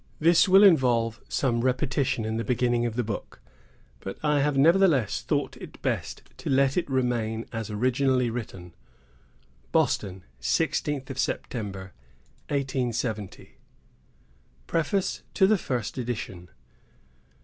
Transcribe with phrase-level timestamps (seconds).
[0.19, 3.39] This will involve some repetition in the beginning of the book,
[3.99, 8.73] but I have nevertheless thought it best to let it remain as originally written.
[9.71, 11.93] BOSTON, 16 September,
[12.49, 13.59] 1870.
[14.65, 16.49] Preface TO THE FIRST EDITION.